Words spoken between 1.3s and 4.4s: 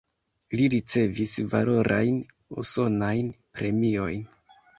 valorajn usonajn premiojn.